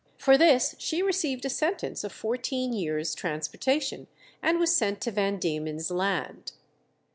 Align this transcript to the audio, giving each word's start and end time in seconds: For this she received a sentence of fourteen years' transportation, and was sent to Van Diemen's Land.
For 0.17 0.35
this 0.35 0.73
she 0.79 1.03
received 1.03 1.45
a 1.45 1.49
sentence 1.51 2.03
of 2.03 2.11
fourteen 2.11 2.73
years' 2.73 3.13
transportation, 3.13 4.07
and 4.41 4.57
was 4.57 4.75
sent 4.75 4.99
to 5.01 5.11
Van 5.11 5.37
Diemen's 5.37 5.91
Land. 5.91 6.53